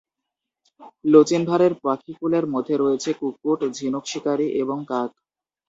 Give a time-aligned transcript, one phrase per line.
[1.05, 5.09] লোচিনভারের পাখিকুলের মধ্যে রয়েছে কুক্কুট, ঝিনুক শিকারি এবং কাক।